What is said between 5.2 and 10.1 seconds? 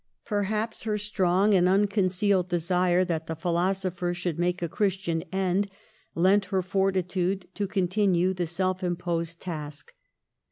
end, lent her fortitude to continue the self imposed task.